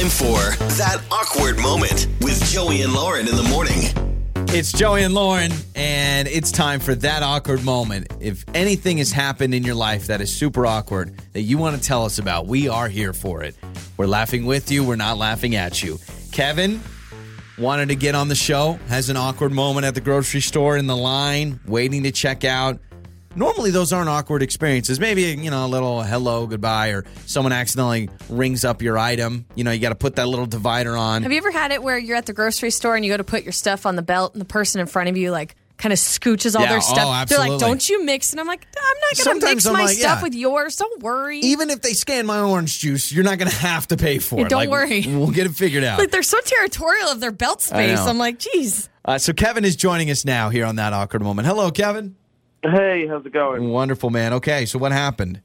time 0.00 0.08
for 0.08 0.64
That 0.76 1.02
Awkward 1.10 1.58
Moment 1.58 2.06
with 2.22 2.42
Joey 2.46 2.80
and 2.80 2.94
Lauren 2.94 3.28
in 3.28 3.36
the 3.36 3.42
morning. 3.42 3.92
It's 4.48 4.72
Joey 4.72 5.02
and 5.02 5.12
Lauren, 5.12 5.52
and 5.74 6.26
it's 6.26 6.50
time 6.50 6.80
for 6.80 6.94
that 6.94 7.22
awkward 7.22 7.62
moment. 7.64 8.06
If 8.18 8.46
anything 8.54 8.96
has 8.96 9.12
happened 9.12 9.52
in 9.52 9.62
your 9.62 9.74
life 9.74 10.06
that 10.06 10.22
is 10.22 10.34
super 10.34 10.64
awkward 10.64 11.14
that 11.34 11.42
you 11.42 11.58
want 11.58 11.76
to 11.76 11.82
tell 11.82 12.06
us 12.06 12.18
about, 12.18 12.46
we 12.46 12.66
are 12.66 12.88
here 12.88 13.12
for 13.12 13.42
it. 13.42 13.54
We're 13.98 14.06
laughing 14.06 14.46
with 14.46 14.70
you, 14.70 14.84
we're 14.84 14.96
not 14.96 15.18
laughing 15.18 15.54
at 15.54 15.82
you. 15.82 15.98
Kevin 16.32 16.80
wanted 17.58 17.88
to 17.88 17.94
get 17.94 18.14
on 18.14 18.28
the 18.28 18.34
show, 18.34 18.78
has 18.88 19.10
an 19.10 19.18
awkward 19.18 19.52
moment 19.52 19.84
at 19.84 19.94
the 19.94 20.00
grocery 20.00 20.40
store 20.40 20.78
in 20.78 20.86
the 20.86 20.96
line, 20.96 21.60
waiting 21.66 22.04
to 22.04 22.10
check 22.10 22.44
out. 22.44 22.80
Normally, 23.36 23.70
those 23.70 23.92
aren't 23.92 24.08
awkward 24.08 24.42
experiences. 24.42 24.98
Maybe, 24.98 25.22
you 25.22 25.50
know, 25.50 25.64
a 25.64 25.68
little 25.68 26.02
hello, 26.02 26.46
goodbye, 26.48 26.88
or 26.88 27.04
someone 27.26 27.52
accidentally 27.52 28.10
rings 28.28 28.64
up 28.64 28.82
your 28.82 28.98
item. 28.98 29.46
You 29.54 29.62
know, 29.64 29.70
you 29.70 29.78
got 29.80 29.90
to 29.90 29.94
put 29.94 30.16
that 30.16 30.26
little 30.26 30.46
divider 30.46 30.96
on. 30.96 31.22
Have 31.22 31.30
you 31.30 31.38
ever 31.38 31.52
had 31.52 31.70
it 31.70 31.82
where 31.82 31.96
you're 31.96 32.16
at 32.16 32.26
the 32.26 32.32
grocery 32.32 32.70
store 32.70 32.96
and 32.96 33.04
you 33.04 33.12
go 33.12 33.16
to 33.16 33.24
put 33.24 33.44
your 33.44 33.52
stuff 33.52 33.86
on 33.86 33.94
the 33.94 34.02
belt 34.02 34.32
and 34.34 34.40
the 34.40 34.44
person 34.46 34.80
in 34.80 34.86
front 34.88 35.08
of 35.08 35.16
you 35.16 35.30
like 35.30 35.54
kind 35.76 35.92
of 35.92 35.98
scooches 35.98 36.54
all 36.56 36.62
Yeah, 36.62 36.70
their 36.70 36.78
oh, 36.78 36.80
stuff? 36.80 37.28
They're 37.28 37.38
like, 37.38 37.58
"Don't 37.60 37.88
you 37.88 38.04
mix?" 38.04 38.32
And 38.32 38.40
I'm 38.40 38.46
like, 38.48 38.66
"I'm 38.76 38.96
not 39.16 39.24
going 39.24 39.40
to 39.40 39.46
mix 39.46 39.64
I'm 39.66 39.72
my 39.74 39.84
like, 39.84 39.96
stuff 39.96 40.18
yeah. 40.18 40.22
with 40.24 40.34
yours. 40.34 40.74
Don't 40.76 41.00
worry." 41.00 41.38
Even 41.38 41.70
if 41.70 41.80
they 41.82 41.92
scan 41.92 42.26
my 42.26 42.40
orange 42.40 42.80
juice, 42.80 43.12
you're 43.12 43.24
not 43.24 43.38
going 43.38 43.50
to 43.50 43.56
have 43.56 43.86
to 43.88 43.96
pay 43.96 44.18
for 44.18 44.40
Yeah, 44.40 44.46
it. 44.46 44.48
don't 44.48 44.58
Like, 44.58 44.70
worry. 44.70 45.04
We'll 45.06 45.30
get 45.30 45.46
it 45.46 45.52
figured 45.54 45.84
out. 45.84 46.00
like 46.00 46.10
they're 46.10 46.22
so 46.24 46.40
territorial 46.44 47.08
of 47.10 47.20
their 47.20 47.30
belt 47.32 47.62
space. 47.62 47.98
I'm 48.00 48.18
like, 48.18 48.40
"Geez." 48.40 48.88
Uh, 49.04 49.16
so 49.18 49.32
Kevin 49.32 49.64
is 49.64 49.76
joining 49.76 50.10
us 50.10 50.24
now 50.26 50.50
here 50.50 50.66
on 50.66 50.76
that 50.76 50.92
awkward 50.92 51.22
moment. 51.22 51.46
Hello, 51.46 51.70
Kevin. 51.70 52.16
Hey, 52.62 53.06
how's 53.06 53.24
it 53.24 53.32
going? 53.32 53.68
Wonderful, 53.70 54.10
man. 54.10 54.32
Okay, 54.34 54.66
so 54.66 54.78
what 54.78 54.92
happened? 54.92 55.40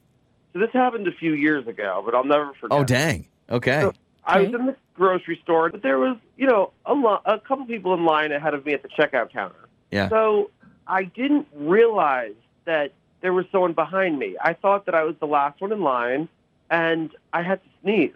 So 0.52 0.58
this 0.58 0.70
happened 0.72 1.06
a 1.08 1.12
few 1.12 1.32
years 1.34 1.66
ago, 1.66 2.02
but 2.04 2.14
I'll 2.14 2.24
never 2.24 2.52
forget. 2.60 2.78
Oh, 2.78 2.84
dang. 2.84 3.26
Okay. 3.50 3.80
So 3.80 3.92
I 4.24 4.40
was 4.40 4.48
in 4.54 4.66
the 4.66 4.76
grocery 4.94 5.38
store, 5.42 5.70
but 5.70 5.82
there 5.82 5.98
was, 5.98 6.16
you 6.36 6.46
know, 6.46 6.72
a, 6.84 6.94
lo- 6.94 7.20
a 7.24 7.38
couple 7.38 7.64
people 7.66 7.94
in 7.94 8.04
line 8.04 8.32
ahead 8.32 8.54
of 8.54 8.64
me 8.66 8.72
at 8.74 8.82
the 8.82 8.88
checkout 8.88 9.32
counter. 9.32 9.68
Yeah. 9.90 10.08
So 10.08 10.50
I 10.86 11.04
didn't 11.04 11.46
realize 11.54 12.34
that 12.64 12.92
there 13.20 13.32
was 13.32 13.46
someone 13.52 13.72
behind 13.72 14.18
me. 14.18 14.36
I 14.42 14.52
thought 14.54 14.86
that 14.86 14.94
I 14.94 15.04
was 15.04 15.14
the 15.20 15.26
last 15.26 15.60
one 15.60 15.72
in 15.72 15.80
line, 15.82 16.28
and 16.70 17.10
I 17.32 17.42
had 17.42 17.62
to 17.62 17.68
sneeze. 17.82 18.12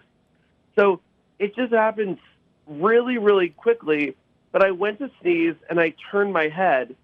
So 0.75 0.99
it 1.39 1.55
just 1.55 1.73
happened 1.73 2.17
really, 2.67 3.17
really 3.17 3.49
quickly. 3.49 4.15
But 4.51 4.63
I 4.63 4.71
went 4.71 4.99
to 4.99 5.09
sneeze, 5.21 5.55
and 5.69 5.79
I 5.79 5.93
turned 6.11 6.33
my 6.33 6.49
head, 6.49 6.95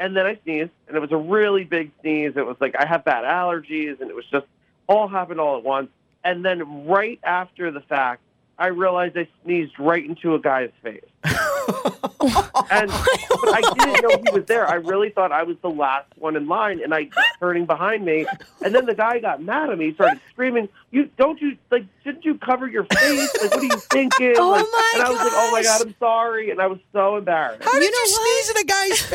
and 0.00 0.16
then 0.16 0.26
I 0.26 0.38
sneezed, 0.42 0.70
and 0.88 0.96
it 0.96 1.00
was 1.00 1.12
a 1.12 1.16
really 1.16 1.62
big 1.62 1.92
sneeze. 2.00 2.32
It 2.34 2.46
was 2.46 2.56
like 2.58 2.74
I 2.76 2.86
have 2.86 3.04
bad 3.04 3.24
allergies, 3.24 4.00
and 4.00 4.10
it 4.10 4.16
was 4.16 4.24
just 4.32 4.46
all 4.88 5.06
happened 5.06 5.38
all 5.38 5.58
at 5.58 5.62
once. 5.62 5.90
And 6.24 6.44
then 6.44 6.86
right 6.86 7.20
after 7.22 7.70
the 7.70 7.80
fact, 7.82 8.22
I 8.58 8.68
realized 8.68 9.16
I 9.16 9.28
sneezed 9.44 9.78
right 9.78 10.04
into 10.04 10.34
a 10.34 10.40
guy's 10.40 10.70
face. 10.82 11.02
and 11.24 12.90
but 12.90 13.54
I 13.54 13.74
didn't 13.78 14.02
know 14.02 14.22
he 14.24 14.38
was 14.38 14.44
there. 14.46 14.66
I 14.68 14.74
really 14.74 15.10
thought 15.10 15.32
I 15.32 15.42
was 15.44 15.56
the 15.62 15.70
last 15.70 16.06
one 16.16 16.36
in 16.36 16.46
line, 16.46 16.82
and 16.82 16.94
I 16.94 17.08
turning 17.38 17.64
behind 17.64 18.04
me. 18.04 18.26
And 18.62 18.74
then 18.74 18.84
the 18.84 18.94
guy 18.94 19.18
got 19.18 19.42
mad 19.42 19.70
at 19.70 19.78
me, 19.78 19.94
started 19.94 20.20
screaming, 20.30 20.68
"You 20.90 21.08
don't 21.16 21.40
you 21.40 21.56
like? 21.70 21.86
Shouldn't 22.04 22.24
you 22.24 22.36
cover 22.36 22.66
your 22.66 22.84
face? 22.84 23.42
Like, 23.42 23.50
what 23.50 23.60
are 23.60 23.64
you 23.64 23.80
thinking?" 23.90 24.34
Oh 24.40 24.50
like, 24.50 24.66
my 24.70 24.92
and 24.94 25.02
I 25.04 25.10
was 25.10 25.18
like, 25.18 25.32
"Oh 25.32 25.50
my 25.52 25.62
god, 25.62 25.80
I'm 25.82 25.94
sorry," 25.98 26.50
and 26.50 26.60
I 26.60 26.66
was 26.66 26.78
so 26.92 27.16
embarrassed. 27.16 27.64
How 27.64 27.72
did 27.72 27.82
you, 27.82 27.90
know 27.90 27.98
what? 27.98 28.44
sneeze 28.44 28.50
in 28.50 28.56
a 28.58 28.64
guy's 28.64 29.00
face? 29.00 29.09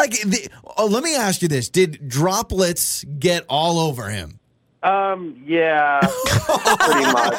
Like, 0.00 0.12
the, 0.22 0.48
oh, 0.76 0.86
let 0.86 1.02
me 1.02 1.14
ask 1.16 1.42
you 1.42 1.48
this: 1.48 1.68
Did 1.68 2.08
droplets 2.08 3.04
get 3.04 3.44
all 3.48 3.78
over 3.78 4.08
him? 4.08 4.40
Um, 4.82 5.42
yeah, 5.46 6.00
pretty 6.24 7.12
much. 7.12 7.34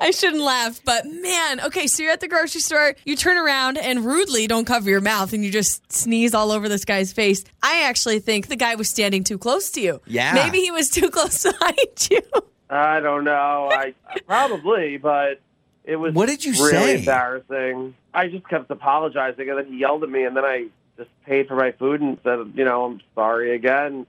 I 0.00 0.12
shouldn't 0.14 0.42
laugh, 0.42 0.80
but 0.84 1.04
man, 1.06 1.60
okay, 1.60 1.88
so 1.88 2.04
you're 2.04 2.12
at 2.12 2.20
the 2.20 2.28
grocery 2.28 2.60
store, 2.60 2.94
you 3.04 3.16
turn 3.16 3.36
around 3.36 3.78
and 3.78 4.04
rudely 4.04 4.46
don't 4.46 4.64
cover 4.64 4.88
your 4.88 5.00
mouth 5.00 5.32
and 5.32 5.44
you 5.44 5.50
just 5.50 5.90
sneeze 5.92 6.34
all 6.34 6.52
over 6.52 6.68
this 6.68 6.84
guy's 6.84 7.12
face. 7.12 7.42
I 7.64 7.82
actually 7.82 8.20
think 8.20 8.46
the 8.46 8.54
guy 8.54 8.76
was 8.76 8.88
standing 8.88 9.24
too 9.24 9.38
close 9.38 9.72
to 9.72 9.80
you. 9.80 10.00
Yeah. 10.06 10.34
Maybe 10.34 10.60
he 10.60 10.70
was 10.70 10.88
too 10.88 11.10
close 11.10 11.42
behind 11.42 11.76
you. 12.10 12.20
I 12.70 13.00
don't 13.00 13.24
know. 13.24 13.68
I 13.72 13.94
probably, 14.28 14.98
but 14.98 15.40
it 15.82 15.96
was. 15.96 16.14
What 16.14 16.28
did 16.28 16.44
you 16.44 16.52
really 16.52 16.70
say? 16.70 16.98
Embarrassing. 17.00 17.94
I 18.14 18.28
just 18.28 18.48
kept 18.48 18.70
apologizing, 18.70 19.48
and 19.48 19.58
then 19.58 19.66
he 19.66 19.78
yelled 19.78 20.04
at 20.04 20.08
me, 20.10 20.24
and 20.24 20.36
then 20.36 20.44
I 20.44 20.66
just 20.96 21.10
paid 21.26 21.48
for 21.48 21.56
my 21.56 21.72
food 21.72 22.00
and 22.00 22.18
said, 22.22 22.38
"You 22.54 22.64
know, 22.64 22.84
I'm 22.84 23.00
sorry 23.14 23.54
again." 23.54 24.06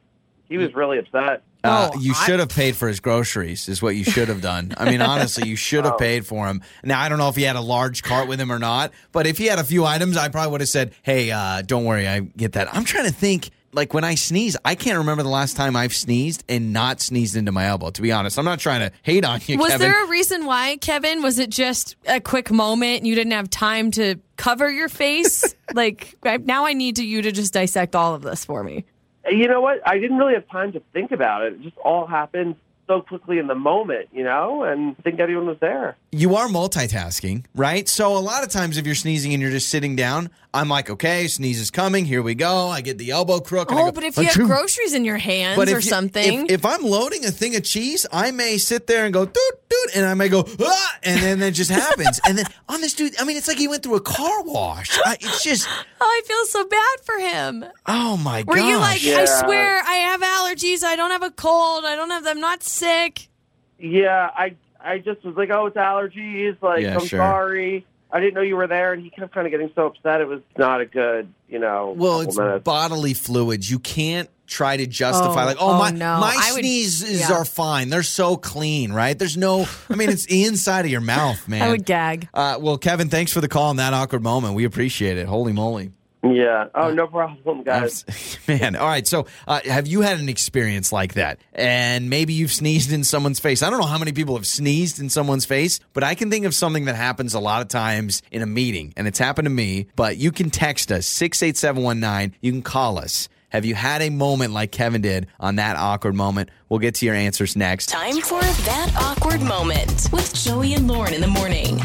He 0.49 0.57
was 0.57 0.73
really 0.75 0.99
upset. 0.99 1.41
Uh, 1.63 1.89
Oh, 1.93 1.99
you 1.99 2.13
should 2.13 2.39
have 2.41 2.49
paid 2.49 2.75
for 2.75 2.89
his 2.89 2.99
groceries, 2.99 3.69
is 3.69 3.81
what 3.81 3.95
you 3.95 4.03
should 4.03 4.27
have 4.27 4.41
done. 4.41 4.73
I 4.77 4.91
mean, 4.91 5.01
honestly, 5.13 5.47
you 5.47 5.55
should 5.55 5.85
have 5.85 5.93
Oh. 5.93 5.97
paid 5.97 6.27
for 6.27 6.45
him. 6.47 6.61
Now, 6.83 6.99
I 6.99 7.07
don't 7.07 7.17
know 7.17 7.29
if 7.29 7.37
he 7.37 7.43
had 7.43 7.55
a 7.55 7.61
large 7.61 8.03
cart 8.03 8.27
with 8.27 8.39
him 8.39 8.51
or 8.51 8.59
not, 8.59 8.91
but 9.13 9.25
if 9.25 9.37
he 9.37 9.45
had 9.45 9.57
a 9.59 9.63
few 9.63 9.85
items, 9.85 10.17
I 10.17 10.27
probably 10.27 10.51
would 10.51 10.61
have 10.61 10.69
said, 10.69 10.93
hey, 11.03 11.31
uh, 11.31 11.61
don't 11.61 11.85
worry, 11.85 12.07
I 12.07 12.19
get 12.19 12.51
that. 12.51 12.67
I'm 12.75 12.83
trying 12.83 13.05
to 13.05 13.13
think, 13.13 13.49
like 13.73 13.93
when 13.93 14.03
I 14.03 14.15
sneeze, 14.15 14.55
I 14.63 14.75
can't 14.75 14.97
remember 14.99 15.23
the 15.23 15.29
last 15.29 15.55
time 15.57 15.75
I've 15.75 15.93
sneezed 15.93 16.43
and 16.47 16.73
not 16.73 17.01
sneezed 17.01 17.35
into 17.35 17.51
my 17.51 17.65
elbow, 17.65 17.89
to 17.91 18.01
be 18.01 18.11
honest. 18.11 18.37
I'm 18.37 18.45
not 18.45 18.59
trying 18.59 18.81
to 18.81 18.91
hate 19.01 19.25
on 19.25 19.39
you, 19.45 19.57
Was 19.57 19.71
Kevin. 19.71 19.91
there 19.91 20.05
a 20.05 20.07
reason 20.07 20.45
why, 20.45 20.77
Kevin? 20.77 21.21
Was 21.21 21.39
it 21.39 21.49
just 21.49 21.95
a 22.07 22.19
quick 22.19 22.51
moment 22.51 22.99
and 22.99 23.07
you 23.07 23.15
didn't 23.15 23.33
have 23.33 23.49
time 23.49 23.91
to 23.91 24.15
cover 24.37 24.69
your 24.69 24.89
face? 24.89 25.55
like, 25.73 26.15
I- 26.23 26.37
now 26.37 26.65
I 26.65 26.73
need 26.73 26.97
to, 26.97 27.05
you 27.05 27.21
to 27.23 27.31
just 27.31 27.53
dissect 27.53 27.95
all 27.95 28.13
of 28.15 28.21
this 28.21 28.45
for 28.45 28.63
me. 28.63 28.85
You 29.29 29.47
know 29.47 29.61
what? 29.61 29.81
I 29.87 29.99
didn't 29.99 30.17
really 30.17 30.33
have 30.33 30.47
time 30.49 30.73
to 30.73 30.81
think 30.91 31.11
about 31.11 31.43
it. 31.43 31.53
It 31.53 31.61
just 31.61 31.77
all 31.77 32.05
happened 32.05 32.55
so 32.87 33.01
quickly 33.01 33.39
in 33.39 33.47
the 33.47 33.55
moment, 33.55 34.09
you 34.11 34.25
know, 34.25 34.63
and 34.63 34.97
I 34.99 35.01
think 35.03 35.21
everyone 35.21 35.47
was 35.47 35.57
there. 35.61 35.95
you 36.11 36.35
are 36.35 36.47
multitasking, 36.49 37.45
right? 37.55 37.87
So 37.87 38.17
a 38.17 38.19
lot 38.19 38.43
of 38.43 38.49
times 38.49 38.77
if 38.77 38.85
you're 38.85 38.93
sneezing 38.95 39.31
and 39.33 39.41
you're 39.41 39.51
just 39.51 39.69
sitting 39.69 39.95
down, 39.95 40.29
I'm 40.55 40.69
like, 40.69 40.89
okay, 40.91 41.27
sneeze 41.27 41.59
is 41.59 41.71
coming. 41.71 42.05
Here 42.05 42.21
we 42.21 42.35
go. 42.35 42.67
I 42.69 42.81
get 42.81 42.99
the 42.99 43.09
elbow 43.11 43.39
crook. 43.39 43.71
and 43.71 43.79
I 43.79 43.81
Oh, 43.81 43.85
go, 43.87 43.91
but 43.93 44.03
if 44.03 44.17
you 44.17 44.23
have 44.25 44.35
groceries 44.35 44.93
in 44.93 45.03
your 45.03 45.17
hands 45.17 45.55
But 45.57 45.67
or 45.67 45.77
if 45.79 45.85
you- 45.85 45.89
something. 45.89 46.45
if, 46.45 46.51
if 46.51 46.65
I'm 46.65 46.83
loading 46.83 47.25
a 47.25 47.31
thing 47.31 47.55
of 47.55 47.63
cheese, 47.63 48.05
I 48.11 48.29
may 48.31 48.57
sit 48.59 48.85
there 48.85 49.05
and 49.05 49.13
go 49.13 49.25
doot 49.25 49.35
doot, 49.69 49.95
and 49.95 50.05
I 50.05 50.13
may 50.13 50.29
go 50.29 50.45
ah, 50.61 50.97
and 51.01 51.19
then 51.21 51.41
it 51.41 51.51
just 51.51 51.71
happens. 51.71 52.19
and 52.27 52.37
then 52.37 52.45
on 52.69 52.81
this 52.81 52.93
dude, 52.93 53.19
I 53.19 53.23
mean, 53.23 53.35
it's 53.37 53.47
like 53.47 53.57
he 53.57 53.67
went 53.67 53.81
through 53.81 53.95
a 53.95 54.01
car 54.01 54.43
wash. 54.43 54.97
I, 55.03 55.13
it's 55.19 55.43
just, 55.43 55.67
oh, 56.01 56.05
I 56.05 56.21
feel 56.27 56.45
so 56.45 56.65
bad 56.67 56.99
for 57.03 57.17
him. 57.17 57.65
oh 57.87 58.17
my 58.17 58.43
god. 58.43 58.49
Were 58.49 58.57
gosh. 58.57 58.67
you 58.69 58.77
like, 58.77 59.21
I 59.21 59.25
swear 59.25 59.81
I 59.83 59.93
have 59.95 60.21
allergies. 60.21 60.83
I 60.83 60.95
don't 60.95 61.09
have 61.11 61.23
a 61.23 61.31
cold. 61.31 61.83
I 61.85 61.95
don't 61.95 62.11
have, 62.11 62.27
I'm 62.27 62.39
not 62.39 62.61
sick. 62.63 63.27
Yeah, 63.79 64.29
I 64.35 64.55
I 64.79 64.99
just 64.99 65.23
was 65.23 65.35
like, 65.35 65.49
oh, 65.49 65.65
it's 65.65 65.77
allergies. 65.77 66.61
Like, 66.61 66.83
Yeah, 66.83 66.95
I'm 66.99 67.05
sure. 67.07 67.19
sorry. 67.19 67.85
I 68.13 68.19
didn't 68.19 68.35
know 68.35 68.41
you 68.41 68.55
were 68.55 68.67
there, 68.67 68.93
and 68.93 69.03
he 69.03 69.09
kept 69.09 69.33
kind 69.33 69.47
of 69.47 69.51
getting 69.51 69.71
so 69.73 69.87
upset. 69.87 70.21
It 70.21 70.27
was 70.27 70.41
not 70.55 70.79
a 70.81 70.85
good, 70.85 71.33
you 71.49 71.57
know. 71.59 71.93
well, 71.97 72.21
it's 72.21 72.37
minutes. 72.37 72.63
bodily 72.63 73.13
fluids. 73.15 73.69
You 73.71 73.79
can't 73.79 74.29
try 74.45 74.77
to 74.77 74.85
justify 74.85 75.43
Oh, 75.43 75.45
like, 75.47 75.57
oh, 75.59 75.71
oh, 75.71 75.79
my 75.79 75.89
no. 75.89 76.19
my 76.19 76.35
I 76.39 76.51
would- 76.53 76.59
sneezes 76.59 77.21
yeah. 77.21 77.33
are 77.35 77.43
fine. 77.43 77.89
They're 77.89 78.03
so 78.03 78.37
clean, 78.37 78.93
right? 78.93 79.17
There's 79.17 79.35
no. 79.35 79.65
I 79.89 79.95
mean, 79.95 80.09
it's 80.09 80.25
inside 80.27 80.85
of 80.85 80.91
your 80.91 81.01
mouth, 81.01 81.47
man. 81.47 81.63
I 81.63 81.69
would 81.71 81.85
gag. 81.85 82.29
Uh, 82.33 82.57
well, 82.61 82.77
Kevin, 82.77 83.09
thanks 83.09 83.33
for 83.33 83.41
the 83.41 83.47
call 83.49 83.71
in 83.71 83.77
that 83.77 83.93
awkward 83.93 84.21
moment. 84.21 84.53
We 84.53 84.65
appreciate 84.65 85.17
it. 85.17 85.25
Holy 85.27 85.51
moly. 85.53 85.91
Yeah. 86.23 86.67
Oh, 86.73 86.93
no 86.93 87.07
problem, 87.07 87.63
guys. 87.63 88.05
Man, 88.47 88.77
all 88.77 88.87
right. 88.87 89.05
So, 89.05 89.27
uh, 89.45 89.59
have 89.65 89.87
you 89.87 90.01
had 90.01 90.19
an 90.19 90.29
experience 90.29 90.93
like 90.93 91.15
that? 91.15 91.39
And 91.51 92.09
maybe 92.09 92.33
you've 92.33 92.51
sneezed 92.51 92.93
in 92.93 93.03
someone's 93.03 93.39
face. 93.41 93.61
I 93.61 93.69
don't 93.69 93.79
know 93.79 93.85
how 93.85 93.97
many 93.97 94.13
people 94.13 94.35
have 94.35 94.47
sneezed 94.47 94.99
in 94.99 95.09
someone's 95.09 95.43
face, 95.45 95.81
but 95.91 96.03
I 96.03 96.15
can 96.15 96.31
think 96.31 96.45
of 96.45 96.55
something 96.55 96.85
that 96.85 96.95
happens 96.95 97.33
a 97.33 97.39
lot 97.41 97.61
of 97.61 97.67
times 97.67 98.21
in 98.31 98.41
a 98.41 98.45
meeting, 98.45 98.93
and 98.95 99.05
it's 99.05 99.19
happened 99.19 99.47
to 99.47 99.49
me. 99.49 99.87
But 99.97 100.15
you 100.17 100.31
can 100.31 100.49
text 100.49 100.91
us 100.91 101.05
six 101.05 101.43
eight 101.43 101.57
seven 101.57 101.83
one 101.83 101.99
nine. 101.99 102.33
You 102.41 102.51
can 102.53 102.61
call 102.61 102.99
us. 102.99 103.27
Have 103.49 103.65
you 103.65 103.75
had 103.75 104.01
a 104.01 104.09
moment 104.09 104.51
like 104.51 104.71
Kevin 104.71 105.01
did 105.01 105.27
on 105.39 105.57
that 105.57 105.75
awkward 105.75 106.15
moment? 106.15 106.49
We'll 106.69 106.79
get 106.79 106.95
to 106.95 107.05
your 107.05 107.13
answers 107.13 107.55
next. 107.55 107.87
Time 107.89 108.19
for 108.21 108.41
that 108.41 108.91
awkward 108.97 109.41
moment 109.41 110.07
with 110.11 110.33
Joey 110.33 110.73
and 110.73 110.87
Lauren 110.87 111.13
in 111.13 111.21
the 111.21 111.27
morning. 111.27 111.79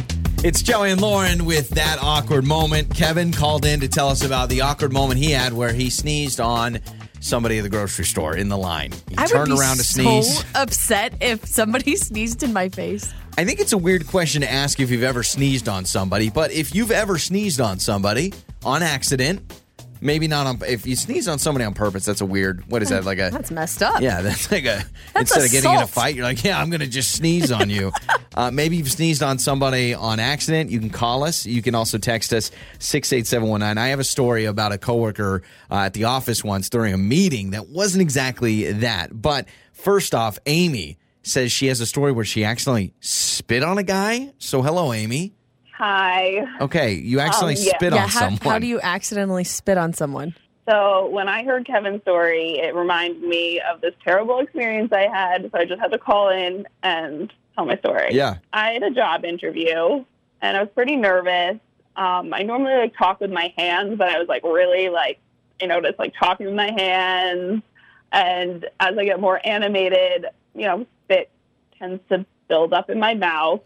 It's 0.45 0.63
Joey 0.63 0.93
and 0.93 1.01
Lauren 1.01 1.45
with 1.45 1.69
that 1.71 1.99
awkward 2.01 2.45
moment. 2.45 2.95
Kevin 2.95 3.33
called 3.33 3.65
in 3.67 3.81
to 3.81 3.89
tell 3.89 4.09
us 4.09 4.25
about 4.25 4.49
the 4.49 4.61
awkward 4.61 4.93
moment 4.93 5.19
he 5.19 5.33
had 5.33 5.53
where 5.53 5.73
he 5.73 5.91
sneezed 5.91 6.39
on 6.41 6.79
somebody 7.21 7.59
at 7.59 7.63
the 7.63 7.69
grocery 7.69 8.05
store 8.05 8.37
in 8.37 8.49
the 8.49 8.57
line. 8.57 8.93
He 9.11 9.17
I 9.17 9.23
would 9.23 9.31
turned 9.31 9.47
be 9.51 9.59
around 9.59 9.79
to 9.79 9.83
so 9.85 10.03
sneeze. 10.23 10.45
upset 10.55 11.15
if 11.21 11.45
somebody 11.45 11.97
sneezed 11.97 12.45
in 12.45 12.53
my 12.53 12.69
face. 12.69 13.13
I 13.37 13.45
think 13.45 13.59
it's 13.59 13.73
a 13.73 13.79
weird 13.79 14.07
question 14.07 14.43
to 14.43 14.51
ask 14.51 14.79
if 14.79 14.91
you've 14.91 15.03
ever 15.03 15.25
sneezed 15.25 15.69
on 15.69 15.85
somebody, 15.85 16.31
but 16.31 16.53
if 16.53 16.73
you've 16.75 16.93
ever 16.93 17.19
sneezed 17.19 17.61
on 17.61 17.81
somebody 17.81 18.33
on 18.65 18.83
accident, 18.83 19.61
maybe 20.01 20.29
not 20.29 20.47
on 20.47 20.59
if 20.67 20.87
you 20.87 20.97
sneeze 20.97 21.29
on 21.29 21.39
somebody 21.39 21.65
on 21.65 21.75
purpose, 21.75 22.05
that's 22.05 22.21
a 22.21 22.27
weird 22.27 22.69
what 22.71 22.83
is 22.83 22.89
that 22.91 23.05
like 23.05 23.19
a 23.19 23.31
That's 23.33 23.51
messed 23.51 23.83
up. 23.83 24.01
yeah, 24.01 24.21
that's 24.23 24.51
like 24.51 24.65
a 24.65 24.85
That's 25.15 25.35
instead 25.37 25.45
of 25.45 25.51
getting 25.51 25.73
in 25.73 25.83
a 25.83 25.87
fight, 25.87 26.15
you're 26.15 26.25
like, 26.25 26.43
yeah, 26.45 26.61
I'm 26.61 26.71
gonna 26.71 26.87
just 26.87 27.13
sneeze 27.13 27.51
on 27.53 27.71
you. 27.71 27.93
uh, 28.35 28.51
maybe 28.51 28.77
you've 28.77 28.91
sneezed 28.91 29.23
on 29.23 29.39
somebody 29.39 29.95
on 29.95 30.21
accident. 30.21 30.71
You 30.71 30.81
can 30.81 30.91
call 30.91 31.25
us. 31.25 31.47
You 31.47 31.63
can 31.63 31.75
also 31.75 31.99
text 31.99 32.33
us 32.33 32.51
six 32.79 33.13
eight 33.13 33.27
seven 33.27 33.49
one 33.49 33.61
nine. 33.61 33.79
I 33.79 33.89
have 33.89 34.01
a 34.01 34.05
story 34.05 34.45
about 34.45 34.73
a 34.73 34.79
coworker 34.79 35.43
uh, 35.71 35.77
at 35.77 35.95
the 35.95 36.05
office 36.05 36.43
once 36.45 36.69
during 36.71 36.95
a 36.95 36.99
meeting 36.99 37.51
that 37.51 37.69
wasn't 37.69 38.03
exactly 38.03 38.73
that. 38.73 39.21
But 39.21 39.47
first 39.73 40.15
off, 40.15 40.39
Amy 40.47 40.99
says 41.23 41.53
she 41.53 41.67
has 41.67 41.81
a 41.81 41.87
story 41.87 42.13
where 42.13 42.25
she 42.25 42.45
accidentally 42.45 42.95
spit 43.01 43.63
on 43.63 43.79
a 43.79 43.83
guy. 43.83 44.33
So, 44.39 44.63
hello, 44.63 44.93
Amy. 44.93 45.35
Hi. 45.79 46.45
Okay, 46.61 46.95
you 46.95 47.21
accidentally 47.21 47.55
yeah. 47.55 47.77
spit 47.77 47.93
yeah, 47.93 48.03
on 48.03 48.09
how, 48.09 48.21
someone. 48.21 48.39
how 48.41 48.59
do 48.59 48.67
you 48.67 48.81
accidentally 48.81 49.45
spit 49.45 49.79
on 49.79 49.93
someone? 49.93 50.35
So 50.69 51.09
when 51.09 51.29
I 51.29 51.45
heard 51.45 51.67
Kevin's 51.67 52.03
story, 52.03 52.59
it 52.59 52.75
reminded 52.75 53.23
me 53.23 53.61
of 53.61 53.81
this 53.81 53.95
terrible 54.05 54.41
experience 54.41 54.93
I 54.93 55.07
had. 55.07 55.49
So 55.53 55.59
I 55.59 55.65
just 55.67 55.81
had 55.81 55.93
to 55.93 55.99
call 55.99 56.31
in 56.31 56.67
and 56.83 57.33
tell 57.55 57.65
my 57.65 57.77
story. 57.77 58.09
Yeah. 58.11 58.39
I 58.53 58.73
had 58.73 58.83
a 58.83 58.91
job 58.91 59.25
interview 59.25 60.05
and 60.43 60.57
I 60.57 60.61
was 60.61 60.69
pretty 60.75 60.97
nervous. 60.97 61.61
Um, 61.95 62.35
I 62.35 62.43
normally 62.43 62.75
like 62.75 62.97
talk 62.97 63.21
with 63.21 63.31
my 63.31 63.55
hands, 63.57 63.97
but 63.99 64.09
I 64.09 64.19
was 64.19 64.27
like 64.29 64.43
really 64.43 64.89
like, 64.89 65.21
you 65.61 65.69
know, 65.69 65.81
just 65.81 65.99
like 66.01 66.13
talking 66.21 66.47
with 66.47 66.57
my 66.57 66.73
hands. 66.77 67.63
And 68.11 68.65
as 68.81 68.99
I 68.99 69.05
get 69.05 69.21
more 69.21 69.41
animated, 69.45 70.27
you 70.57 70.67
know, 70.67 70.87
spit 71.05 71.31
tends 71.79 72.03
to 72.09 72.27
build 72.49 72.73
up 72.73 72.91
in 72.91 72.99
my 72.99 73.15
mouth. 73.15 73.61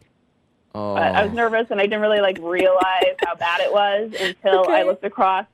Oh. 0.74 0.94
But 0.94 1.14
I 1.14 1.22
was 1.24 1.32
oh. 1.32 1.36
nervous 1.36 1.66
and 1.70 1.80
I 1.80 1.84
didn't 1.84 2.00
really 2.00 2.20
like 2.20 2.38
realize 2.40 3.14
how 3.24 3.34
bad 3.34 3.60
it 3.60 3.72
was 3.72 4.12
until 4.18 4.60
Okay. 4.60 4.80
I 4.80 4.82
looked 4.84 5.04
across 5.04 5.46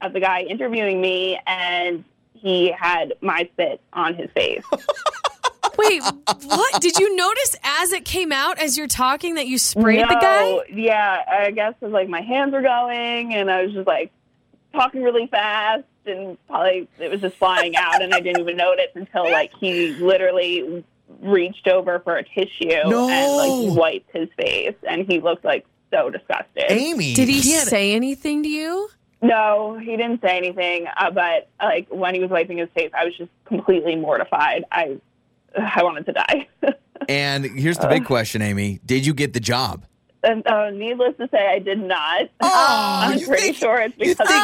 at 0.00 0.12
the 0.12 0.20
guy 0.20 0.42
interviewing 0.42 1.00
me 1.00 1.38
and 1.46 2.04
he 2.34 2.70
had 2.70 3.14
my 3.20 3.48
spit 3.52 3.80
on 3.92 4.14
his 4.14 4.30
face. 4.32 4.64
Wait, 5.76 6.02
what? 6.44 6.80
Did 6.80 6.98
you 6.98 7.16
notice 7.16 7.56
as 7.64 7.92
it 7.92 8.04
came 8.04 8.30
out 8.30 8.58
as 8.58 8.78
you're 8.78 8.86
talking 8.86 9.34
that 9.34 9.46
you 9.46 9.58
sprayed 9.58 10.00
no, 10.00 10.08
the 10.08 10.14
guy? 10.14 10.60
Yeah, 10.72 11.24
I 11.28 11.50
guess 11.50 11.74
it 11.80 11.84
was 11.84 11.92
like 11.92 12.08
my 12.08 12.20
hands 12.20 12.52
were 12.52 12.62
going 12.62 13.34
and 13.34 13.50
I 13.50 13.64
was 13.64 13.72
just 13.72 13.86
like 13.86 14.12
talking 14.72 15.02
really 15.02 15.26
fast 15.26 15.84
and 16.06 16.38
probably 16.46 16.88
it 16.98 17.10
was 17.10 17.20
just 17.20 17.36
flying 17.36 17.76
out 17.76 18.02
and 18.02 18.14
I 18.14 18.20
didn't 18.20 18.40
even 18.40 18.56
notice 18.56 18.90
until 18.94 19.24
like 19.24 19.52
he 19.54 19.92
literally 19.94 20.84
reached 21.20 21.68
over 21.68 22.00
for 22.00 22.16
a 22.16 22.24
tissue 22.24 22.68
No. 22.86 23.08
and 23.08 23.68
like 23.70 23.78
wiped 23.78 24.10
his 24.16 24.28
face 24.36 24.74
and 24.88 25.06
he 25.10 25.20
looked 25.20 25.44
like 25.44 25.66
so 25.92 26.10
disgusted. 26.10 26.64
Amy. 26.68 27.14
Did 27.14 27.28
he 27.28 27.40
can't- 27.42 27.68
say 27.68 27.92
anything 27.94 28.42
to 28.42 28.48
you? 28.48 28.88
No, 29.22 29.78
he 29.78 29.96
didn't 29.96 30.20
say 30.20 30.36
anything. 30.36 30.86
Uh, 30.96 31.10
but 31.10 31.48
like 31.62 31.86
when 31.90 32.14
he 32.14 32.20
was 32.20 32.30
wiping 32.30 32.58
his 32.58 32.68
face, 32.74 32.90
I 32.92 33.04
was 33.06 33.16
just 33.16 33.30
completely 33.46 33.96
mortified. 33.96 34.64
I, 34.70 34.98
I 35.56 35.82
wanted 35.82 36.06
to 36.06 36.12
die. 36.12 36.48
And 37.08 37.44
here's 37.44 37.76
the 37.76 37.88
big 37.88 38.06
question, 38.06 38.40
Amy. 38.40 38.80
Did 38.86 39.04
you 39.04 39.12
get 39.12 39.34
the 39.34 39.40
job? 39.40 39.84
And 40.24 40.46
uh, 40.46 40.70
needless 40.70 41.16
to 41.18 41.28
say, 41.30 41.46
I 41.46 41.58
did 41.58 41.78
not. 41.78 42.28
Oh, 42.40 42.98
I'm 43.02 43.20
pretty 43.20 43.42
think- 43.42 43.56
sure 43.56 43.78
it's 43.80 43.94
because. 43.96 44.16
think, 44.28 44.42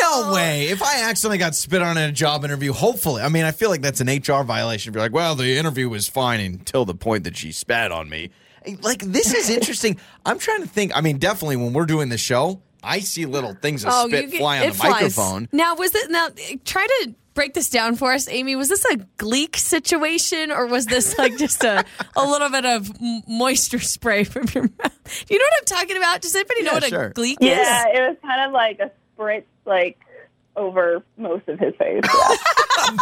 no 0.00 0.32
way. 0.34 0.68
If 0.68 0.82
I 0.82 1.02
accidentally 1.08 1.38
got 1.38 1.54
spit 1.54 1.80
on 1.82 1.96
in 1.96 2.10
a 2.10 2.12
job 2.12 2.44
interview, 2.44 2.72
hopefully, 2.72 3.22
I 3.22 3.28
mean, 3.28 3.44
I 3.44 3.52
feel 3.52 3.70
like 3.70 3.80
that's 3.82 4.00
an 4.00 4.08
HR 4.08 4.42
violation. 4.44 4.90
If 4.90 4.94
you're 4.94 5.02
like, 5.04 5.12
well, 5.12 5.34
the 5.34 5.56
interview 5.56 5.88
was 5.88 6.08
fine 6.08 6.40
until 6.40 6.84
the 6.84 6.94
point 6.94 7.24
that 7.24 7.36
she 7.36 7.52
spat 7.52 7.92
on 7.92 8.08
me. 8.08 8.30
Like, 8.82 9.00
this 9.00 9.32
is 9.32 9.48
interesting. 9.48 9.98
I'm 10.26 10.38
trying 10.38 10.60
to 10.62 10.68
think. 10.68 10.92
I 10.94 11.00
mean, 11.00 11.16
definitely 11.18 11.56
when 11.56 11.72
we're 11.72 11.86
doing 11.86 12.10
the 12.10 12.18
show, 12.18 12.60
I 12.82 13.00
see 13.00 13.26
little 13.26 13.54
things 13.54 13.84
of 13.84 13.90
oh, 13.92 14.08
spit 14.08 14.24
Oh, 14.26 14.30
get- 14.30 14.38
fly 14.38 14.60
on 14.60 14.68
the 14.68 14.74
flies. 14.74 14.90
microphone. 14.92 15.48
Now, 15.52 15.74
was 15.74 15.94
it 15.94 16.10
now? 16.10 16.28
Try 16.64 16.86
to 17.02 17.14
break 17.34 17.54
this 17.54 17.70
down 17.70 17.94
for 17.96 18.12
us, 18.12 18.28
Amy. 18.28 18.56
Was 18.56 18.68
this 18.68 18.84
a 18.86 18.96
gleek 19.18 19.56
situation, 19.56 20.50
or 20.50 20.66
was 20.66 20.86
this 20.86 21.16
like 21.18 21.36
just 21.36 21.62
a 21.64 21.84
a 22.16 22.24
little 22.24 22.48
bit 22.50 22.64
of 22.66 22.90
moisture 23.28 23.78
spray 23.80 24.24
from 24.24 24.46
your 24.54 24.64
mouth? 24.64 25.24
You 25.28 25.38
know 25.38 25.44
what 25.44 25.60
I'm 25.60 25.78
talking 25.78 25.96
about? 25.96 26.20
Does 26.22 26.34
anybody 26.34 26.62
know 26.62 26.72
what 26.74 26.84
sure. 26.84 27.04
a 27.06 27.12
gleek 27.12 27.38
Yeah, 27.40 27.52
is? 27.60 27.66
Yeah, 27.66 27.86
it 27.88 28.08
was 28.08 28.16
kind 28.22 28.46
of 28.46 28.52
like 28.52 28.80
a 28.80 28.90
spritz, 29.18 29.44
like 29.66 29.98
over 30.56 31.02
most 31.16 31.48
of 31.48 31.58
his 31.58 31.74
face. 31.76 32.02
Yeah. 32.04 32.36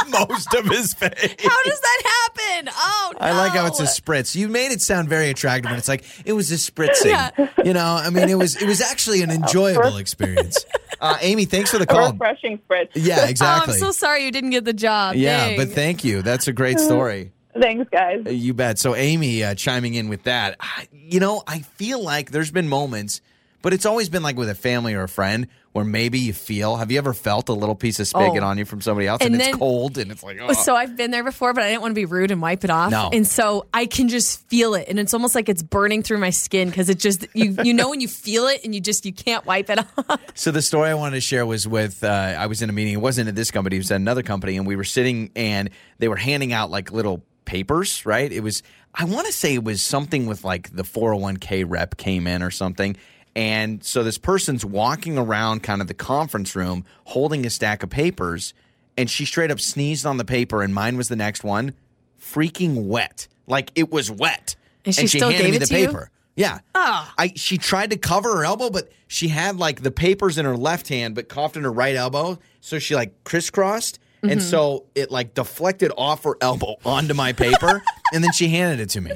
Most 0.08 0.52
of 0.54 0.66
his 0.66 0.92
face. 0.92 1.36
How 1.42 1.62
does 1.62 1.80
that 1.80 2.02
happen? 2.34 2.68
Oh, 2.76 3.12
no. 3.14 3.18
I 3.26 3.32
like 3.32 3.52
how 3.52 3.66
it's 3.66 3.80
a 3.80 3.84
spritz. 3.84 4.34
You 4.34 4.48
made 4.48 4.72
it 4.72 4.82
sound 4.82 5.08
very 5.08 5.30
attractive, 5.30 5.70
and 5.70 5.78
it's 5.78 5.88
like 5.88 6.04
it 6.26 6.32
was 6.34 6.50
a 6.50 6.56
spritzing. 6.56 7.06
Yeah. 7.06 7.30
You 7.64 7.72
know, 7.72 7.84
I 8.02 8.10
mean, 8.10 8.28
it 8.28 8.34
was 8.36 8.60
it 8.60 8.66
was 8.66 8.80
actually 8.82 9.22
an 9.22 9.30
enjoyable 9.42 9.96
experience. 9.96 10.64
Uh, 11.00 11.16
Amy, 11.20 11.44
thanks 11.44 11.70
for 11.70 11.78
the 11.78 11.84
a 11.84 11.86
call. 11.86 12.10
refreshing 12.10 12.58
spritz. 12.68 12.88
Yeah, 12.94 13.18
Oh, 13.20 13.28
exactly. 13.28 13.74
I'm 13.74 13.78
so 13.78 13.92
sorry 13.92 14.24
you 14.24 14.32
didn't 14.32 14.50
get 14.50 14.64
the 14.64 14.72
job. 14.72 15.14
yeah, 15.14 15.50
Dang. 15.50 15.56
but 15.56 15.68
thank 15.68 16.02
you. 16.02 16.22
That's 16.22 16.48
a 16.48 16.52
great 16.52 16.80
story. 16.80 17.30
Thanks, 17.56 17.88
guys. 17.88 18.24
You 18.26 18.52
bet. 18.52 18.80
So 18.80 18.96
Amy 18.96 19.44
uh, 19.44 19.54
chiming 19.54 19.94
in 19.94 20.08
with 20.08 20.24
that. 20.24 20.56
I- 20.58 20.88
You 20.92 21.20
know, 21.20 21.44
I 21.46 21.60
feel 21.60 22.02
like 22.02 22.32
there's 22.32 22.50
been 22.50 22.66
moments, 22.68 23.20
but 23.62 23.72
it's 23.72 23.86
always 23.86 24.08
been 24.08 24.22
like 24.22 24.36
with 24.36 24.48
a 24.48 24.54
family 24.54 24.94
or 24.94 25.02
a 25.02 25.08
friend 25.08 25.48
where 25.72 25.84
maybe 25.84 26.18
you 26.18 26.32
feel. 26.32 26.76
Have 26.76 26.90
you 26.90 26.98
ever 26.98 27.12
felt 27.12 27.48
a 27.48 27.52
little 27.52 27.74
piece 27.74 28.00
of 28.00 28.06
spit 28.08 28.22
Oh. 28.22 28.42
on 28.42 28.58
you 28.58 28.64
from 28.64 28.80
somebody 28.80 29.06
else, 29.06 29.20
and, 29.22 29.34
And 29.34 29.42
it's 29.42 29.56
cold, 29.56 29.98
and 29.98 30.10
it's 30.10 30.22
like, 30.22 30.38
oh. 30.40 30.52
So 30.54 30.74
I've 30.74 30.96
been 30.96 31.10
there 31.10 31.22
before, 31.22 31.52
but 31.52 31.62
I 31.62 31.68
didn't 31.68 31.82
want 31.82 31.90
to 31.92 31.94
be 31.94 32.04
rude 32.04 32.30
and 32.30 32.40
wipe 32.42 32.64
it 32.64 32.70
off. 32.70 32.90
No. 32.90 33.10
And 33.12 33.26
so 33.26 33.66
I 33.72 33.86
can 33.86 34.08
just 34.08 34.46
feel 34.48 34.74
it, 34.74 34.86
and 34.88 34.98
it's 34.98 35.12
almost 35.14 35.34
like 35.34 35.48
it's 35.48 35.62
burning 35.62 36.02
through 36.02 36.18
my 36.18 36.30
skin 36.30 36.68
because 36.68 36.88
it 36.88 36.98
just 36.98 37.26
you 37.34 37.56
you 37.62 37.74
know 37.74 37.90
when 37.90 38.00
you 38.00 38.08
feel 38.08 38.46
it 38.46 38.62
and 38.64 38.74
you 38.74 38.80
just 38.80 39.04
you 39.06 39.12
can't 39.12 39.44
wipe 39.46 39.70
it 39.70 39.78
off. 40.08 40.20
So 40.34 40.50
the 40.50 40.62
story 40.62 40.88
I 40.90 40.94
wanted 40.94 41.16
to 41.16 41.20
share 41.20 41.44
was 41.46 41.68
with 41.68 42.02
uh, 42.02 42.08
I 42.08 42.46
was 42.46 42.62
in 42.62 42.70
a 42.70 42.72
meeting. 42.72 42.94
It 42.94 43.00
wasn't 43.00 43.28
at 43.28 43.34
this 43.34 43.50
company; 43.50 43.76
it 43.76 43.80
was 43.80 43.90
at 43.90 43.96
another 43.96 44.22
company, 44.22 44.56
and 44.56 44.66
we 44.66 44.74
were 44.76 44.84
sitting 44.84 45.30
and 45.36 45.70
they 45.98 46.08
were 46.08 46.16
handing 46.16 46.52
out 46.52 46.70
like 46.70 46.90
little 46.92 47.22
papers. 47.44 48.04
Right? 48.06 48.32
It 48.32 48.40
was 48.42 48.62
I 48.94 49.04
want 49.04 49.26
to 49.26 49.32
say 49.32 49.54
it 49.54 49.62
was 49.64 49.82
something 49.82 50.26
with 50.26 50.42
like 50.44 50.74
the 50.74 50.82
401k 50.82 51.64
rep 51.68 51.96
came 51.98 52.26
in 52.26 52.42
or 52.42 52.50
something. 52.50 52.96
And 53.38 53.84
so 53.84 54.02
this 54.02 54.18
person's 54.18 54.64
walking 54.64 55.16
around 55.16 55.62
kind 55.62 55.80
of 55.80 55.86
the 55.86 55.94
conference 55.94 56.56
room 56.56 56.84
holding 57.04 57.46
a 57.46 57.50
stack 57.50 57.84
of 57.84 57.88
papers, 57.88 58.52
and 58.96 59.08
she 59.08 59.24
straight 59.24 59.52
up 59.52 59.60
sneezed 59.60 60.04
on 60.04 60.16
the 60.16 60.24
paper, 60.24 60.60
and 60.60 60.74
mine 60.74 60.96
was 60.96 61.06
the 61.06 61.14
next 61.14 61.44
one, 61.44 61.74
freaking 62.20 62.88
wet, 62.88 63.28
like 63.46 63.70
it 63.76 63.92
was 63.92 64.10
wet. 64.10 64.56
And 64.84 64.92
she 64.92 65.06
still 65.06 65.30
handed 65.30 65.44
gave 65.44 65.52
me 65.52 65.58
the 65.58 65.66
to 65.66 65.78
you? 65.78 65.86
paper. 65.86 66.10
Yeah. 66.34 66.58
Ah. 66.74 67.14
I 67.16 67.32
she 67.36 67.58
tried 67.58 67.90
to 67.90 67.96
cover 67.96 68.38
her 68.38 68.44
elbow, 68.44 68.70
but 68.70 68.90
she 69.06 69.28
had 69.28 69.56
like 69.56 69.82
the 69.82 69.92
papers 69.92 70.36
in 70.36 70.44
her 70.44 70.56
left 70.56 70.88
hand, 70.88 71.14
but 71.14 71.28
coughed 71.28 71.56
in 71.56 71.62
her 71.62 71.70
right 71.70 71.94
elbow. 71.94 72.40
So 72.60 72.80
she 72.80 72.96
like 72.96 73.22
crisscrossed. 73.22 74.00
Mm-hmm. 74.18 74.30
And 74.30 74.42
so 74.42 74.86
it 74.96 75.10
like 75.12 75.34
deflected 75.34 75.92
off 75.96 76.24
her 76.24 76.34
elbow 76.40 76.74
onto 76.84 77.14
my 77.14 77.32
paper, 77.32 77.82
and 78.12 78.24
then 78.24 78.32
she 78.32 78.48
handed 78.48 78.80
it 78.80 78.90
to 78.90 79.00
me. 79.00 79.12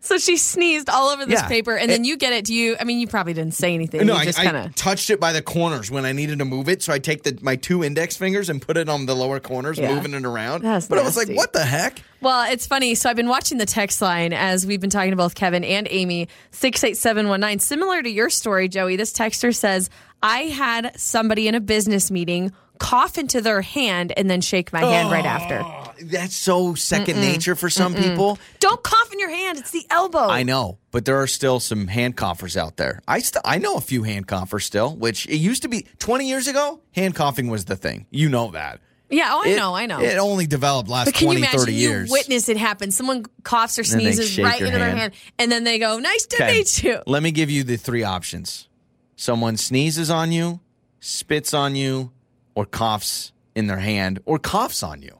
so 0.00 0.18
she 0.18 0.36
sneezed 0.36 0.88
all 0.90 1.10
over 1.10 1.24
this 1.24 1.40
Yeah. 1.40 1.46
paper, 1.48 1.76
and 1.76 1.88
then 1.88 2.04
you 2.04 2.16
get 2.16 2.32
it. 2.32 2.44
Do 2.46 2.54
you? 2.54 2.76
I 2.80 2.82
mean, 2.84 2.98
you 2.98 3.06
probably 3.06 3.32
didn't 3.32 3.54
say 3.54 3.74
anything. 3.74 4.04
No, 4.06 4.14
you 4.14 4.18
I, 4.18 4.24
just 4.24 4.40
I 4.40 4.44
kind 4.44 4.56
of. 4.56 4.74
touched 4.74 5.08
it 5.10 5.20
by 5.20 5.32
the 5.32 5.40
corners 5.40 5.88
when 5.88 6.04
I 6.04 6.10
needed 6.12 6.40
to 6.40 6.44
move 6.44 6.68
it. 6.68 6.82
So 6.82 6.92
I 6.92 6.98
take 6.98 7.22
the 7.22 7.38
my 7.42 7.54
two 7.54 7.84
index 7.84 8.16
fingers 8.16 8.48
and 8.50 8.60
put 8.60 8.76
it 8.76 8.88
on 8.88 9.06
the 9.06 9.14
lower 9.14 9.38
corners, 9.38 9.78
Yeah. 9.78 9.94
moving 9.94 10.14
it 10.14 10.24
around. 10.24 10.62
That's 10.62 10.88
but 10.88 10.98
I 10.98 11.02
was 11.02 11.16
like, 11.16 11.28
what 11.30 11.52
the 11.52 11.64
heck? 11.64 12.02
Well, 12.20 12.50
it's 12.50 12.66
funny. 12.66 12.96
So 12.96 13.08
I've 13.08 13.16
been 13.16 13.28
watching 13.28 13.58
the 13.58 13.66
text 13.66 14.02
line 14.02 14.32
as 14.32 14.66
we've 14.66 14.80
been 14.80 14.90
talking 14.90 15.10
to 15.12 15.16
both 15.16 15.34
Kevin 15.36 15.62
and 15.62 15.86
Amy. 15.90 16.26
Six 16.50 16.82
eight 16.82 16.96
seven 16.96 17.28
one 17.28 17.38
nine. 17.40 17.60
Similar 17.60 18.02
to 18.02 18.10
your 18.10 18.30
story, 18.30 18.68
Joey. 18.68 18.96
This 18.96 19.12
texter 19.12 19.54
says 19.54 19.90
I 20.22 20.40
had 20.46 20.98
somebody 21.00 21.46
in 21.46 21.54
a 21.54 21.60
business 21.60 22.10
meeting 22.10 22.52
cough 22.80 23.16
into 23.18 23.40
their 23.40 23.62
hand 23.62 24.12
and 24.16 24.28
then 24.28 24.40
shake 24.40 24.72
my 24.72 24.80
hand 24.80 25.10
right 25.12 25.24
oh, 25.24 25.28
after. 25.28 26.04
That's 26.06 26.34
so 26.34 26.72
2nd 26.72 27.14
nature 27.16 27.54
for 27.54 27.70
some 27.70 27.94
people. 27.94 28.38
Don't 28.58 28.82
cough 28.82 29.12
in 29.12 29.20
your 29.20 29.30
hand. 29.30 29.58
It's 29.58 29.70
the 29.70 29.86
elbow. 29.90 30.26
I 30.28 30.42
know, 30.42 30.78
but 30.90 31.04
there 31.04 31.20
are 31.20 31.26
still 31.28 31.60
some 31.60 31.86
hand 31.86 32.16
coughers 32.16 32.56
out 32.56 32.76
there. 32.78 33.02
I 33.06 33.20
st- 33.20 33.42
I 33.44 33.58
know 33.58 33.76
a 33.76 33.80
few 33.80 34.02
hand 34.02 34.26
coughers 34.26 34.64
still, 34.64 34.96
which 34.96 35.26
it 35.26 35.36
used 35.36 35.62
to 35.62 35.68
be 35.68 35.86
20 35.98 36.26
years 36.26 36.48
ago. 36.48 36.80
Hand 36.92 37.14
coughing 37.14 37.48
was 37.48 37.66
the 37.66 37.76
thing. 37.76 38.06
You 38.10 38.28
know 38.30 38.50
that. 38.52 38.80
Yeah. 39.10 39.28
Oh, 39.32 39.42
I 39.44 39.48
It- 39.50 39.56
know. 39.56 39.74
I 39.74 39.86
know. 39.86 40.00
It 40.00 40.16
only 40.16 40.46
developed 40.46 40.88
last 40.88 41.06
But 41.06 41.14
can 41.14 41.26
20, 41.26 41.40
you 41.40 41.44
imagine 41.44 41.60
30 41.60 41.72
you 41.74 41.88
years. 41.90 42.10
witness 42.10 42.48
it 42.48 42.56
happen? 42.56 42.90
Someone 42.90 43.26
coughs 43.44 43.78
or 43.78 43.82
then 43.82 43.98
they 43.98 44.04
sneezes 44.12 44.30
shake 44.30 44.44
right 44.46 44.58
your 44.58 44.68
into 44.68 44.78
their 44.78 44.88
hand. 44.88 45.00
hand, 45.00 45.12
and 45.38 45.52
then 45.52 45.64
they 45.64 45.78
go, 45.78 45.98
"Nice 45.98 46.26
to 46.26 46.36
Okay, 46.36 46.52
meet 46.58 46.82
you." 46.82 47.00
Let 47.06 47.22
me 47.22 47.30
give 47.30 47.50
you 47.50 47.62
the 47.64 47.76
three 47.76 48.04
options. 48.04 48.68
Someone 49.16 49.56
sneezes 49.58 50.10
on 50.10 50.32
you, 50.32 50.60
spits 51.00 51.52
on 51.52 51.74
you, 51.76 52.12
or 52.54 52.66
coughs 52.66 53.32
in 53.54 53.66
their 53.66 53.78
hand, 53.78 54.20
or 54.26 54.38
coughs 54.38 54.82
on 54.82 55.02
you. 55.02 55.16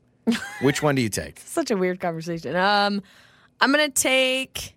Which 0.63 0.83
one 0.83 0.95
do 0.95 1.03
you 1.03 1.09
take? 1.09 1.41
Such 1.45 1.71
a 1.71 1.77
weird 1.77 1.99
conversation. 2.01 2.55
Um, 2.55 3.03
I'm 3.61 3.71
gonna 3.73 3.89
take, 3.89 4.77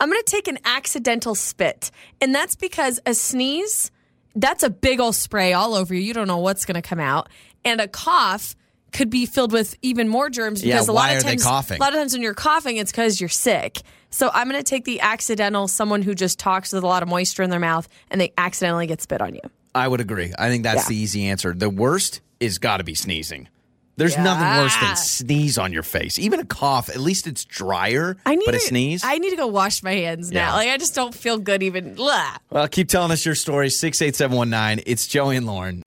I'm 0.00 0.08
gonna 0.08 0.22
take 0.24 0.48
an 0.48 0.58
accidental 0.64 1.34
spit, 1.34 1.90
and 2.20 2.34
that's 2.34 2.56
because 2.56 2.98
a 3.06 3.12
sneeze, 3.14 3.90
that's 4.34 4.62
a 4.62 4.70
big 4.70 5.00
old 5.00 5.14
spray 5.14 5.52
all 5.52 5.74
over 5.74 5.94
you. 5.94 6.00
You 6.00 6.14
don't 6.14 6.26
know 6.28 6.38
what's 6.38 6.64
gonna 6.64 6.82
come 6.82 7.00
out, 7.00 7.28
and 7.64 7.80
a 7.80 7.88
cough 7.88 8.56
could 8.92 9.10
be 9.10 9.26
filled 9.26 9.52
with 9.52 9.76
even 9.82 10.08
more 10.08 10.30
germs 10.30 10.64
Yeah, 10.64 10.74
because 10.76 10.88
a 10.88 10.92
why 10.92 11.08
lot 11.08 11.10
of 11.10 11.16
are 11.18 11.22
they 11.24 11.28
times, 11.32 11.44
coughing? 11.44 11.76
a 11.76 11.80
lot 11.80 11.92
of 11.92 11.98
times 11.98 12.12
when 12.14 12.22
you're 12.22 12.34
coughing, 12.34 12.78
it's 12.78 12.90
because 12.90 13.20
you're 13.20 13.28
sick. 13.28 13.82
So 14.10 14.30
I'm 14.32 14.46
gonna 14.48 14.62
take 14.62 14.84
the 14.84 15.00
accidental, 15.00 15.68
someone 15.68 16.00
who 16.02 16.14
just 16.14 16.38
talks 16.38 16.72
with 16.72 16.82
a 16.82 16.86
lot 16.86 17.02
of 17.02 17.08
moisture 17.10 17.42
in 17.42 17.50
their 17.50 17.60
mouth, 17.60 17.86
and 18.10 18.18
they 18.20 18.32
accidentally 18.38 18.86
get 18.86 19.02
spit 19.02 19.20
on 19.20 19.34
you. 19.34 19.40
I 19.76 19.86
would 19.88 20.00
agree. 20.00 20.32
I 20.38 20.48
think 20.48 20.62
that's 20.64 20.84
Yeah. 20.84 20.88
the 20.88 20.96
easy 20.96 21.26
answer. 21.26 21.52
The 21.54 21.70
worst 21.70 22.20
is 22.40 22.58
got 22.58 22.78
to 22.78 22.84
be 22.84 22.94
sneezing. 22.94 23.48
There's 23.98 24.18
nothing 24.18 24.46
worse 24.62 24.76
than 24.76 24.94
sneeze 24.96 25.56
on 25.56 25.72
your 25.72 25.82
face. 25.82 26.18
Even 26.18 26.38
a 26.38 26.44
cough, 26.44 26.90
at 26.90 26.98
least 27.00 27.26
it's 27.26 27.46
drier. 27.46 28.18
I 28.26 28.34
need 28.34 28.44
but 28.44 28.54
a 28.54 28.58
to, 28.58 28.64
sneeze. 28.64 29.02
I 29.02 29.16
need 29.16 29.30
to 29.30 29.36
go 29.36 29.46
wash 29.46 29.82
my 29.82 29.92
hands 29.94 30.30
Yeah. 30.30 30.48
now. 30.48 30.56
Like 30.56 30.68
I 30.68 30.76
just 30.76 30.94
don't 30.94 31.14
feel 31.14 31.38
good 31.38 31.62
even. 31.62 31.94
Blah. 31.94 32.36
well, 32.50 32.68
keep 32.68 32.88
telling 32.90 33.10
us 33.10 33.24
your 33.24 33.34
story. 33.34 33.70
68719. 33.70 34.82
It's 34.86 35.06
Joey 35.06 35.36
and 35.36 35.46
Lauren. 35.46 35.82